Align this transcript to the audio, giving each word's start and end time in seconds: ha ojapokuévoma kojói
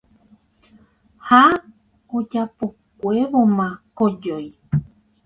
ha 1.27 1.43
ojapokuévoma 2.17 3.67
kojói 3.97 4.49